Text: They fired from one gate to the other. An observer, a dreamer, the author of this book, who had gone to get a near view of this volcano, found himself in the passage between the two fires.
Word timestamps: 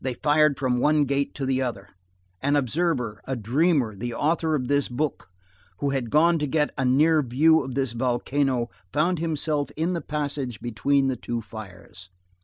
They 0.00 0.14
fired 0.14 0.56
from 0.56 0.78
one 0.78 1.06
gate 1.06 1.34
to 1.34 1.44
the 1.44 1.60
other. 1.60 1.88
An 2.40 2.54
observer, 2.54 3.20
a 3.26 3.34
dreamer, 3.34 3.96
the 3.96 4.14
author 4.14 4.54
of 4.54 4.68
this 4.68 4.88
book, 4.88 5.28
who 5.80 5.90
had 5.90 6.08
gone 6.08 6.38
to 6.38 6.46
get 6.46 6.70
a 6.78 6.84
near 6.84 7.20
view 7.20 7.64
of 7.64 7.74
this 7.74 7.90
volcano, 7.90 8.68
found 8.92 9.18
himself 9.18 9.72
in 9.74 9.92
the 9.92 10.00
passage 10.00 10.60
between 10.60 11.08
the 11.08 11.16
two 11.16 11.40
fires. 11.40 12.10